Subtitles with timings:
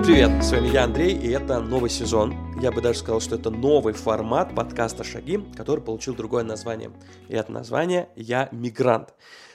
[0.00, 0.42] Всем привет!
[0.42, 2.34] С вами я, Андрей, и это новый сезон.
[2.58, 6.90] Я бы даже сказал, что это новый формат подкаста «Шаги», который получил другое название.
[7.28, 9.12] И это название «Я мигрант».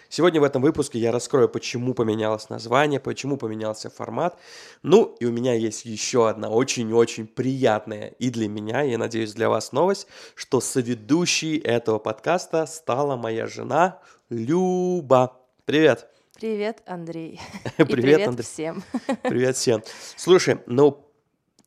[0.08, 4.38] Сегодня в этом выпуске я раскрою, почему поменялось название, почему поменялся формат.
[4.84, 9.50] Ну, и у меня есть еще одна очень-очень приятная и для меня, я надеюсь, для
[9.50, 14.00] вас новость, что соведущей этого подкаста стала моя жена
[14.30, 15.42] Люба.
[15.66, 16.15] Привет!
[16.36, 17.40] Привет, Андрей.
[17.78, 18.44] Привет, привет Андрей.
[18.44, 18.84] всем.
[19.24, 19.82] Привет всем.
[20.18, 21.10] Слушай, ну,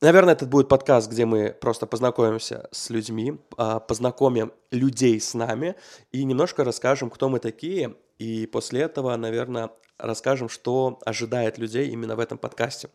[0.03, 5.75] наверное, этот будет подкаст, где мы просто познакомимся с людьми, а, познакомим людей с нами
[6.13, 7.95] и немножко расскажем, кто мы такие.
[8.19, 12.91] И после этого, наверное, расскажем, что ожидает людей именно в этом подкасте.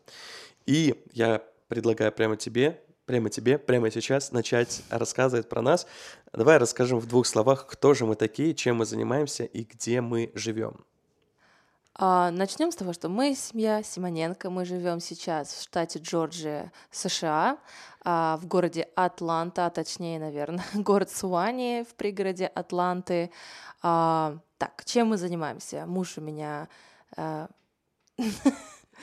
[0.66, 5.88] И я предлагаю прямо тебе, прямо тебе, прямо сейчас начать рассказывать про нас.
[6.32, 10.30] Давай расскажем в двух словах, кто же мы такие, чем мы занимаемся и где мы
[10.34, 10.84] живем.
[11.96, 17.58] А, начнем с того, что мы семья Симоненко, мы живем сейчас в штате Джорджия, США,
[18.02, 23.30] а, в городе Атланта, а точнее, наверное, город Суани в пригороде Атланты.
[23.80, 25.86] А, так, чем мы занимаемся?
[25.86, 26.68] Муж у меня...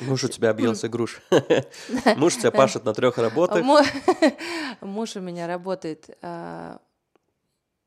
[0.02, 1.22] Муж у тебя объелся груш.
[2.17, 3.64] Муж тебя пашет на трех работах.
[4.81, 6.09] Муж у меня работает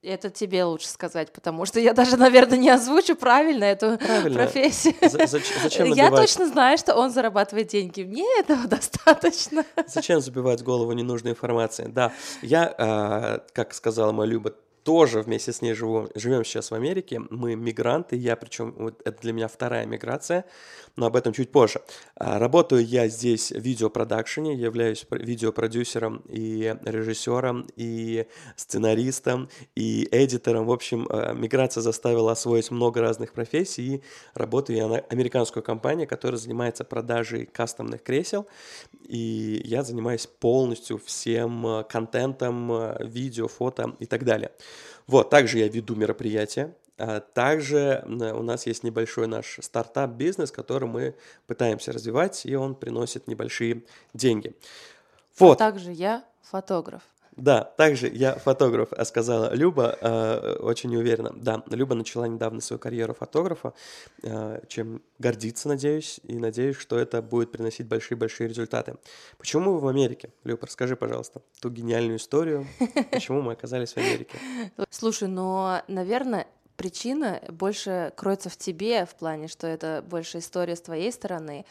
[0.04, 4.44] это тебе лучше сказать, потому что я даже, наверное, не озвучу правильно эту правильно.
[4.44, 4.94] профессию.
[5.00, 5.96] зачем набивать...
[5.96, 8.02] Я точно знаю, что он зарабатывает деньги.
[8.02, 9.64] Мне этого достаточно.
[9.86, 11.88] Зачем забивать голову ненужной информацией?
[11.88, 16.74] Да, я, а, как сказала моя Люба, тоже вместе с ней живу, живем сейчас в
[16.74, 17.20] Америке.
[17.30, 20.44] Мы мигранты, я причем, вот это для меня вторая миграция,
[20.96, 21.80] но об этом чуть позже.
[22.16, 30.66] А, работаю я здесь в видеопродакшене, являюсь видеопродюсером и режиссером, и сценаристом, и эдитором.
[30.66, 34.02] В общем, а, миграция заставила освоить много разных профессий, и
[34.34, 38.46] работаю я на американскую компанию, которая занимается продажей кастомных кресел,
[39.08, 42.70] и я занимаюсь полностью всем а, контентом,
[43.00, 44.50] видео, фото и так далее.
[45.06, 51.14] Вот, также я веду мероприятия, а также у нас есть небольшой наш стартап-бизнес, который мы
[51.46, 53.82] пытаемся развивать, и он приносит небольшие
[54.12, 54.54] деньги.
[55.38, 55.60] Вот.
[55.60, 57.02] А также я фотограф.
[57.36, 61.32] Да, также я фотограф, а сказала Люба, э, очень неуверенно.
[61.34, 63.74] Да, Люба начала недавно свою карьеру фотографа,
[64.22, 68.96] э, чем гордиться, надеюсь, и надеюсь, что это будет приносить большие-большие результаты.
[69.36, 70.30] Почему вы в Америке?
[70.44, 72.66] Люба, расскажи, пожалуйста, ту гениальную историю,
[73.10, 74.38] почему мы оказались в Америке.
[74.90, 76.46] Слушай, но, наверное,
[76.76, 81.64] причина больше кроется в тебе, в плане, что это больше история с твоей стороны.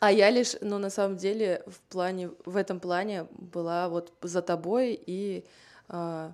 [0.00, 4.40] А я лишь, ну, на самом деле, в плане, в этом плане была вот за
[4.40, 5.44] тобой, и
[5.90, 6.30] э,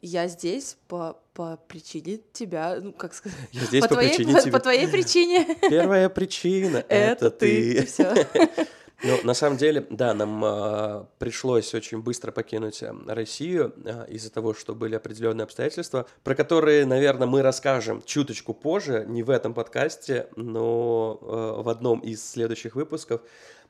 [0.00, 3.38] я здесь по, по причине тебя, ну, как сказать?
[3.52, 4.52] Я здесь по, по твоей, причине по, тебя.
[4.52, 5.56] По твоей причине.
[5.68, 7.84] Первая причина— это ты.
[7.84, 8.26] Все.
[9.04, 14.30] Ну, на самом деле, да, нам э, пришлось очень быстро покинуть э, Россию э, из-за
[14.30, 19.54] того, что были определенные обстоятельства, про которые, наверное, мы расскажем чуточку позже, не в этом
[19.54, 23.22] подкасте, но э, в одном из следующих выпусков.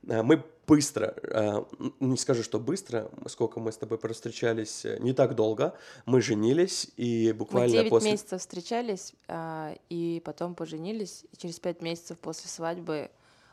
[0.06, 1.64] Э, мы быстро, э,
[2.00, 6.90] не скажу, что быстро, сколько мы с тобой встречались, э, не так долго, мы женились,
[6.98, 8.10] и буквально мы 9 после...
[8.12, 13.10] месяцев встречались, э, и потом поженились, и через 5 месяцев после свадьбы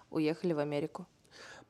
[0.09, 1.07] уехали в Америку.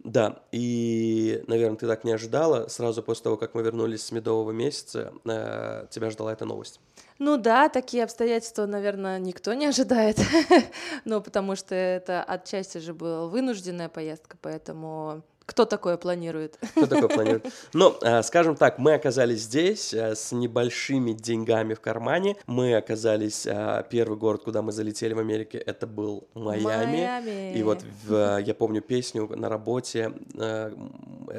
[0.03, 2.67] Да, и, наверное, ты так не ожидала.
[2.69, 6.79] Сразу после того, как мы вернулись с медового месяца, э, тебя ждала эта новость.
[7.17, 10.17] Ну да, такие обстоятельства, наверное, никто не ожидает,
[11.05, 16.59] ну потому что это отчасти же была вынужденная поездка, поэтому кто такое планирует?
[16.75, 17.47] Кто такое планирует?
[17.73, 22.35] Ну, э, скажем так, мы оказались здесь э, с небольшими деньгами в кармане.
[22.45, 23.47] Мы оказались...
[23.47, 26.63] Э, первый город, куда мы залетели в Америке, это был Майами.
[26.65, 27.57] Майами.
[27.57, 30.13] И вот в, я помню песню на работе.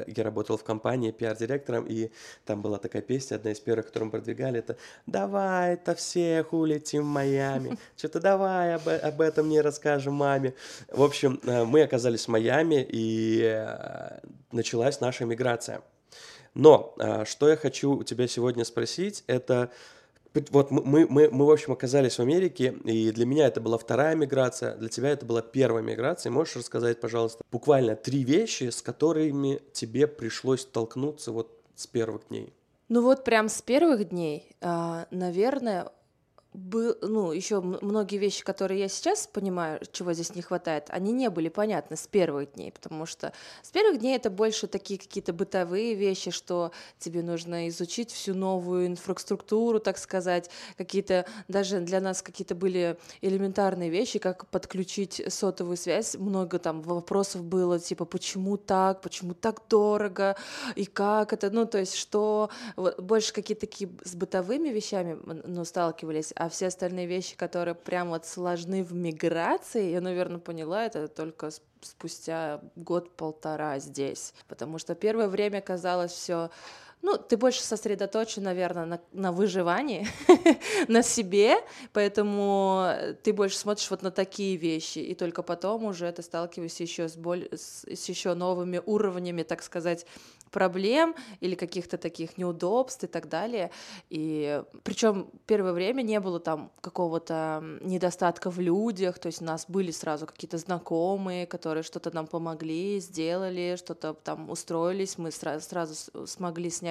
[0.07, 2.11] Я работал в компании пиар-директором, и
[2.45, 7.07] там была такая песня, одна из первых, которую мы продвигали, это «Давай-то всех улетим в
[7.07, 7.77] Майами».
[7.97, 10.53] Что-то давай об, об этом не расскажем маме.
[10.91, 13.65] В общем, мы оказались в Майами, и
[14.51, 15.81] началась наша миграция.
[16.53, 16.95] Но
[17.25, 19.71] что я хочу у тебя сегодня спросить, это
[20.51, 24.15] вот мы, мы, мы, в общем, оказались в Америке, и для меня это была вторая
[24.15, 26.31] миграция, для тебя это была первая миграция.
[26.31, 32.53] Можешь рассказать, пожалуйста, буквально три вещи, с которыми тебе пришлось столкнуться вот с первых дней?
[32.87, 35.91] Ну вот прям с первых дней, а, наверное,
[36.53, 41.29] был, ну, еще многие вещи, которые я сейчас понимаю, чего здесь не хватает, они не
[41.29, 43.31] были понятны с первых дней, потому что
[43.61, 48.87] с первых дней это больше такие какие-то бытовые вещи, что тебе нужно изучить всю новую
[48.87, 56.15] инфраструктуру, так сказать, какие-то, даже для нас какие-то были элементарные вещи, как подключить сотовую связь,
[56.15, 60.35] много там вопросов было, типа, почему так, почему так дорого,
[60.75, 65.63] и как это, ну, то есть, что, вот, больше какие-то такие с бытовыми вещами, ну,
[65.63, 71.07] сталкивались, а все остальные вещи, которые прям вот сложны в миграции, я, наверное, поняла это
[71.07, 71.51] только
[71.81, 76.49] спустя год-полтора здесь, потому что первое время казалось все
[77.01, 80.07] ну, ты больше сосредоточен, наверное, на, на выживании,
[80.87, 81.55] на себе,
[81.93, 82.93] поэтому
[83.23, 87.15] ты больше смотришь вот на такие вещи, и только потом уже ты сталкиваешься еще с,
[87.15, 87.47] боль...
[87.51, 90.05] с, еще новыми уровнями, так сказать,
[90.51, 93.71] проблем или каких-то таких неудобств и так далее.
[94.09, 99.65] И причем первое время не было там какого-то недостатка в людях, то есть у нас
[99.67, 106.27] были сразу какие-то знакомые, которые что-то нам помогли, сделали, что-то там устроились, мы сразу, сразу
[106.27, 106.90] смогли снять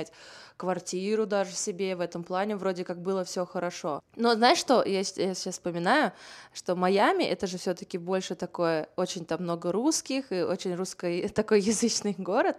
[0.57, 4.03] квартиру даже себе, в этом плане вроде как было все хорошо.
[4.17, 6.13] Но знаешь что, я, я сейчас вспоминаю,
[6.53, 11.61] что Майами это же все-таки больше такое, очень там много русских и очень русский такой
[11.61, 12.59] язычный город,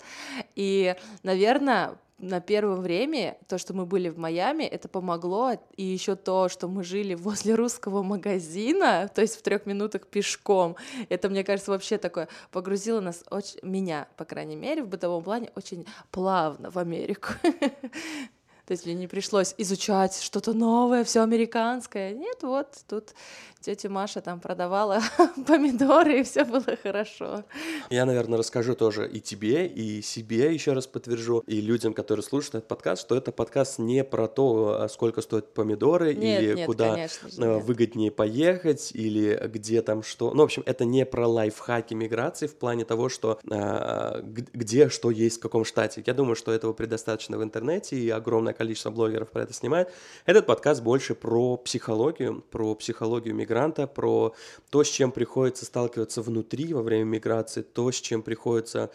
[0.56, 6.16] и наверное, на первое время то, что мы были в Майами, это помогло, и еще
[6.16, 10.76] то, что мы жили возле русского магазина, то есть в трех минутах пешком,
[11.10, 15.52] это, мне кажется, вообще такое погрузило нас, очень, меня, по крайней мере, в бытовом плане
[15.56, 17.30] очень плавно в Америку.
[18.72, 22.14] То есть мне не пришлось изучать что-то новое, все американское.
[22.14, 23.14] Нет, вот тут
[23.62, 25.02] тетя Маша там продавала
[25.48, 27.44] помидоры, и все было хорошо.
[27.90, 32.56] Я, наверное, расскажу тоже и тебе, и себе еще раз подтвержу, и людям, которые слушают
[32.56, 36.66] этот подкаст, что это подкаст не про то, а сколько стоят помидоры, нет, или нет,
[36.66, 37.64] куда конечно же, э, нет.
[37.64, 40.32] выгоднее поехать, или где там что.
[40.34, 45.12] Ну, в общем, это не про лайфхаки миграции в плане того, что а, где что
[45.12, 46.04] есть в каком штате.
[46.06, 49.92] Я думаю, что этого предостаточно в интернете, и огромное количество блогеров про это снимает.
[50.28, 54.36] Этот подкаст больше про психологию, про психологию мигранта, про
[54.70, 58.92] то, с чем приходится сталкиваться внутри во время миграции, то, с чем приходится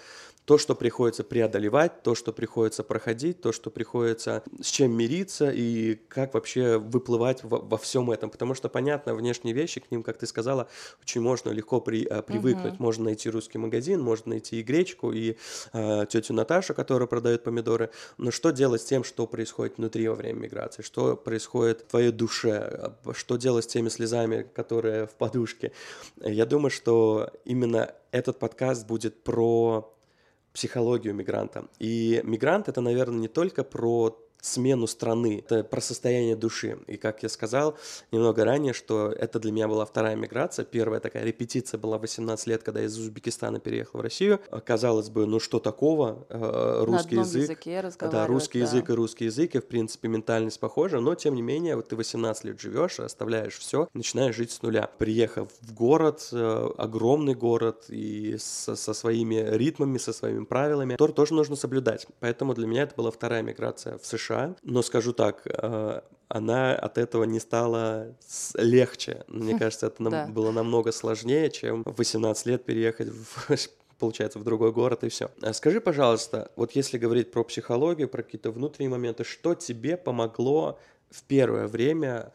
[0.46, 5.96] то, что приходится преодолевать, то, что приходится проходить, то, что приходится с чем мириться и
[6.08, 8.30] как вообще выплывать во, во всем этом.
[8.30, 10.68] Потому что, понятно, внешние вещи, к ним, как ты сказала,
[11.02, 12.74] очень можно легко при, э, привыкнуть.
[12.74, 12.82] Uh-huh.
[12.82, 15.36] Можно найти русский магазин, можно найти и гречку, и
[15.72, 17.90] э, тетю Наташу, которая продает помидоры.
[18.16, 20.82] Но что делать с тем, что происходит внутри во время миграции?
[20.82, 22.94] Что происходит в твоей душе?
[23.14, 25.72] Что делать с теми слезами, которые в подушке?
[26.20, 29.92] Я думаю, что именно этот подкаст будет про
[30.56, 31.66] психологию мигранта.
[31.78, 36.78] И мигрант это, наверное, не только про смену страны, это про состояние души.
[36.86, 37.76] И как я сказал
[38.12, 40.64] немного ранее, что это для меня была вторая миграция.
[40.64, 44.40] Первая такая репетиция была 18 лет, когда я из Узбекистана переехал в Россию.
[44.64, 46.26] Казалось бы, ну что такого?
[46.28, 47.58] Э, русский язык.
[48.00, 48.66] Да, русский да.
[48.66, 51.96] язык и русский язык, и в принципе ментальность похожа, но тем не менее, вот ты
[51.96, 54.88] 18 лет живешь, оставляешь все, начинаешь жить с нуля.
[54.98, 61.12] Приехав в город, э, огромный город, и со, со своими ритмами, со своими правилами, который
[61.12, 62.06] тоже нужно соблюдать.
[62.20, 66.74] Поэтому для меня это была вторая миграция в США США, но скажу так, э, она
[66.74, 68.14] от этого не стала
[68.54, 69.24] легче.
[69.28, 73.50] Мне кажется, это нам, было намного сложнее, чем в 18 лет переехать в
[73.98, 75.30] получается, в другой город и все.
[75.40, 80.78] А скажи, пожалуйста, вот если говорить про психологию, про какие-то внутренние моменты, что тебе помогло
[81.10, 82.32] в первое время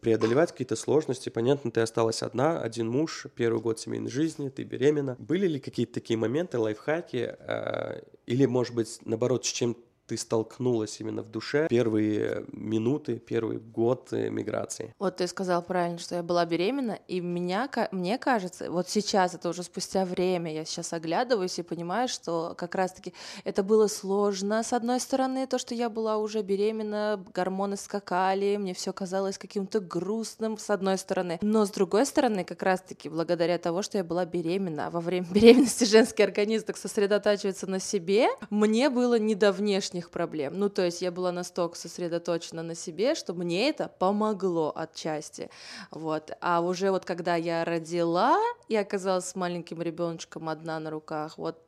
[0.00, 1.30] преодолевать какие-то сложности.
[1.30, 5.16] Понятно, ты осталась одна, один муж, первый год семейной жизни, ты беременна.
[5.18, 11.00] Были ли какие-то такие моменты, лайфхаки, э, или, может быть, наоборот, с чем ты столкнулась
[11.00, 14.94] именно в душе первые минуты, первый год миграции?
[14.98, 19.48] Вот ты сказал правильно, что я была беременна, и меня, мне кажется, вот сейчас, это
[19.48, 24.72] уже спустя время, я сейчас оглядываюсь и понимаю, что как раз-таки это было сложно, с
[24.72, 30.58] одной стороны, то, что я была уже беременна, гормоны скакали, мне все казалось каким-то грустным,
[30.58, 34.88] с одной стороны, но с другой стороны, как раз-таки, благодаря того, что я была беременна,
[34.88, 39.91] а во время беременности женский организм так сосредотачивается на себе, мне было не до внешнего
[39.92, 40.58] внешних проблем.
[40.58, 45.50] Ну, то есть я была настолько сосредоточена на себе, что мне это помогло отчасти.
[45.90, 46.30] Вот.
[46.40, 51.58] А уже вот когда я родила и оказалась с маленьким ребеночком одна на руках, вот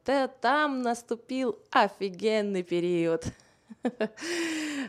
[0.40, 3.24] там наступил офигенный период.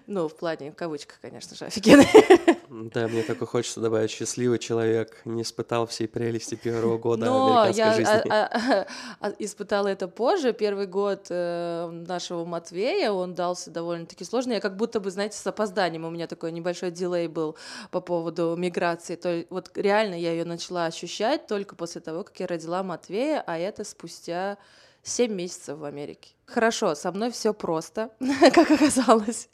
[0.07, 2.07] Ну, в плане, в кавычках, конечно же, офигенный.
[2.69, 7.83] Да, мне только хочется добавить, счастливый человек не испытал всей прелести первого года Но американской
[7.85, 8.29] я жизни.
[8.29, 8.49] а-
[9.21, 10.51] а- а- испытала это позже.
[10.51, 14.53] Первый год э, нашего Матвея, он дался довольно-таки сложно.
[14.53, 16.05] Я как будто бы, знаете, с опозданием.
[16.05, 17.55] У меня такой небольшой дилей был
[17.91, 19.15] по поводу миграции.
[19.15, 23.57] То вот реально я ее начала ощущать только после того, как я родила Матвея, а
[23.57, 24.57] это спустя
[25.05, 26.33] 7 месяцев в Америке.
[26.45, 28.09] Хорошо, со мной все просто,
[28.53, 29.49] как оказалось.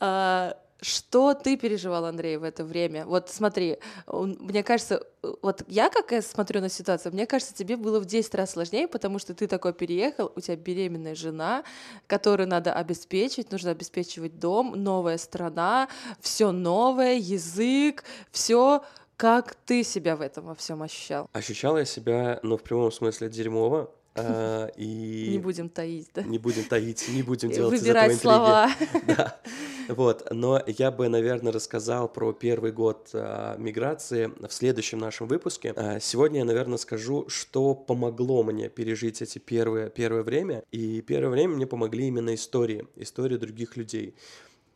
[0.00, 3.06] А, Что ты переживал, Андрей, в это время?
[3.06, 7.76] Вот смотри, мне кажется, э, вот я как я смотрю на ситуацию, мне кажется, тебе
[7.76, 11.64] было в 10 раз сложнее, потому что ты такой переехал, у тебя беременная жена,
[12.06, 15.88] которую надо обеспечить, нужно обеспечивать дом, новая страна,
[16.20, 18.82] все новое, язык, все.
[19.16, 21.26] Как ты себя в этом во всем ощущал?
[21.32, 23.90] Ощущал я себя, ну, в прямом смысле, дерьмово.
[24.16, 26.22] А, и Не будем таить, да?
[26.22, 28.70] не будем таить, не будем делать из этого Выбирать слова.
[29.06, 29.40] Да,
[29.88, 35.72] вот, но я бы, наверное, рассказал про первый год а, миграции в следующем нашем выпуске.
[35.76, 41.30] А, сегодня я, наверное, скажу, что помогло мне пережить эти первые, первое время, и первое
[41.30, 44.14] время мне помогли именно истории, истории других людей.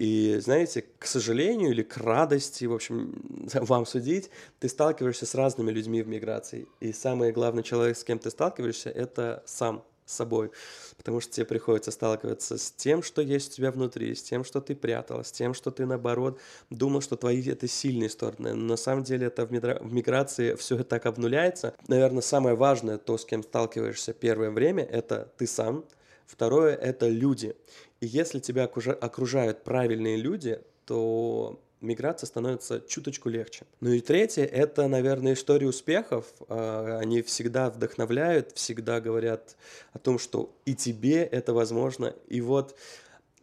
[0.00, 5.71] И знаете, к сожалению или к радости, в общем, вам судить, ты сталкиваешься с разными
[5.71, 6.66] людьми в миграции.
[6.80, 10.52] И самый главный человек, с кем ты сталкиваешься, это сам собой.
[10.97, 14.62] Потому что тебе приходится сталкиваться с тем, что есть у тебя внутри, с тем, что
[14.62, 16.40] ты прятал, с тем, что ты, наоборот,
[16.71, 18.54] думал, что твои это сильные стороны.
[18.54, 21.75] Но на самом деле это в, мигра- в миграции все это так обнуляется.
[21.88, 25.85] Наверное, самое важное, то, с кем сталкиваешься первое время, это ты сам.
[26.26, 27.57] Второе— это люди.
[28.00, 33.64] И если тебя окружа- окружают правильные люди, то миграция становится чуточку легче.
[33.80, 36.26] Ну и третье— это, наверное, истории успехов.
[36.49, 39.57] А, Они всегда вдохновляют, всегда говорят
[39.92, 42.14] о том, что и тебе это возможно.
[42.28, 42.75] И вот,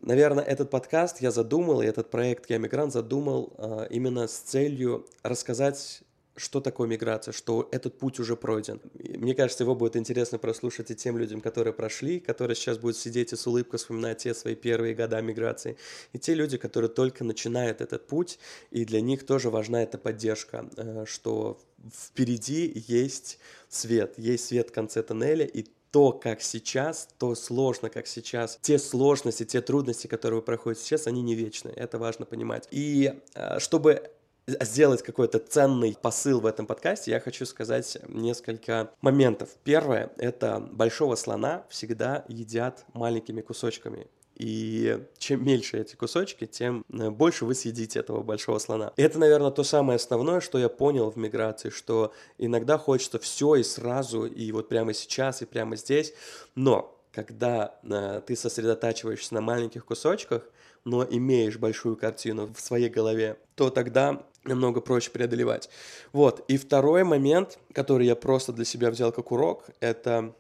[0.01, 5.05] наверное, этот подкаст я задумал, и этот проект «Я мигрант» задумал а, именно с целью
[5.23, 6.01] рассказать
[6.37, 8.79] что такое миграция, что этот путь уже пройден.
[8.93, 13.33] Мне кажется, его будет интересно прослушать и тем людям, которые прошли, которые сейчас будут сидеть
[13.33, 15.77] и с улыбкой вспоминать те свои первые года миграции,
[16.13, 18.39] и те люди, которые только начинают этот путь,
[18.71, 21.59] и для них тоже важна эта поддержка, э, что
[21.93, 28.07] впереди есть свет, есть свет в конце тоннеля, и то, как сейчас, то сложно, как
[28.07, 28.59] сейчас.
[28.61, 31.69] Те сложности, те трудности, которые вы проходите сейчас, они не вечны.
[31.69, 32.67] Это важно понимать.
[32.71, 34.11] И э, чтобы
[34.47, 39.49] сделать какой-то ценный посыл в этом подкасте, я хочу сказать несколько моментов.
[39.63, 44.07] Первое— это большого слона всегда едят маленькими кусочками.
[44.35, 48.93] И чем меньше эти кусочки, тем э, больше вы съедите этого большого слона.
[48.95, 53.55] И это, наверное, то самое основное, что я понял в миграции, что иногда хочется все
[53.55, 56.13] и сразу, и вот прямо сейчас, и прямо здесь.
[56.53, 60.43] Но когда э, ты сосредотачиваешься на маленьких кусочках,
[60.87, 65.69] но имеешь большую картину в своей голове, то тогда намного проще преодолевать.
[66.13, 66.45] Вот.
[66.47, 70.33] И второй момент, который я просто для себя взял как урок, это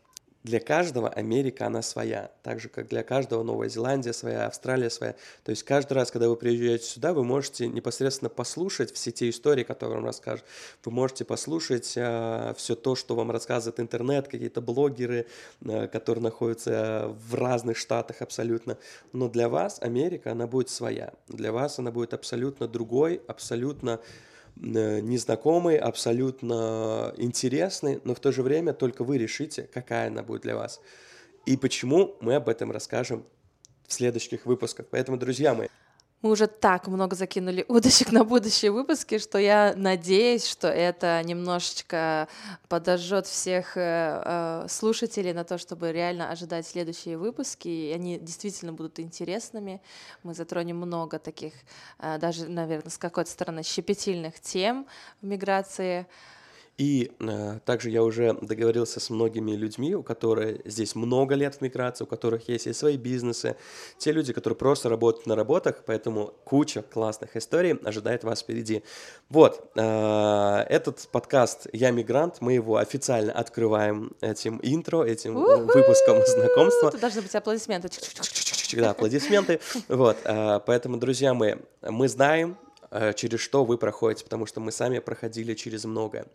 [0.47, 2.31] для каждого Америка, она своя.
[2.41, 5.13] Так же, как для каждого Новая Зеландия своя, Австралия своя.
[5.43, 9.63] То есть каждый раз, когда вы приезжаете сюда, вы можете непосредственно послушать все те истории,
[9.63, 10.45] которые вам расскажут.
[10.85, 15.27] Вы можете послушать э, все то, что вам рассказывает интернет, какие-то блогеры,
[15.65, 18.77] э, которые находятся в разных штатах абсолютно.
[19.11, 21.11] Но для вас Америка, она будет своя.
[21.27, 28.43] Для вас она будет абсолютно другой, абсолютно э, незнакомый, абсолютно интересный, но в то же
[28.43, 30.81] время только вы решите, какая она будет для вас.
[31.45, 33.25] И почему мы об этом расскажем
[33.87, 34.87] в следующих выпусках.
[34.91, 35.67] Поэтому, друзья мои,
[36.23, 42.27] Мы уже так много закинули удочек на будущие выпуски, что я надеюсь, что это немножечко
[42.69, 47.67] подожжет всех э, э, слушателей на то, чтобы реально ожидать следующие выпуски.
[47.67, 49.79] И они действительно будут интересными.
[50.23, 51.53] Мы затронем много таких,
[51.99, 54.87] э, даже, наверное, с какой-то стороны щепетильных тем
[55.21, 56.07] в миграции.
[56.77, 61.61] И э, также я уже договорился с многими людьми, у которых здесь много лет в
[61.61, 63.55] миграции, у которых есть и свои бизнесы,
[63.97, 68.83] те люди, которые просто работают на работах, поэтому куча классных историй ожидает вас впереди.
[69.29, 76.23] Вот, э, этот подкаст «Я мигрант», мы его официально открываем этим интро, этим э, выпуском
[76.27, 76.91] знакомства.
[76.91, 77.89] Тут должны быть аплодисменты.
[78.73, 79.59] Да, аплодисменты.
[79.87, 82.55] Вот, э, поэтому, друзья мои, мы знаем,
[83.15, 86.25] через что вы проходите, потому что мы сами проходили через многое.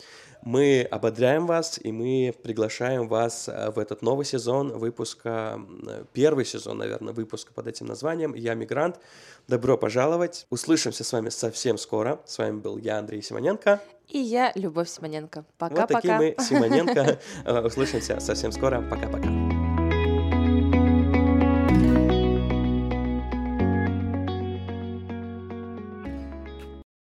[0.42, 6.44] Мы ободряем вас, и мы приглашаем вас э, в этот новый сезон выпуска, э, первый
[6.44, 8.98] сезон, наверное, выпуска под этим названием «Я мигрант».
[9.46, 10.46] Добро пожаловать.
[10.50, 12.20] Услышимся с вами совсем скоро.
[12.26, 13.80] С вами был я, Андрей Симоненко.
[14.08, 15.44] И я, Любовь Симоненко.
[15.60, 16.18] Вот такие Пока-пока.
[16.18, 17.18] мы, Симоненко.
[17.44, 18.82] Э, Услышимся совсем скоро.
[18.90, 19.61] Пока-пока.